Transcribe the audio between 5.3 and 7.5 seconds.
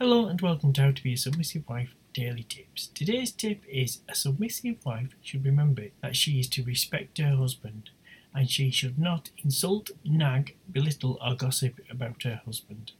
remember that she is to respect her